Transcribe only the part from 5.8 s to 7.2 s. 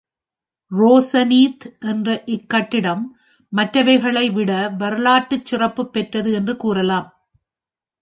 பெற்றது என்று கூறலாம்.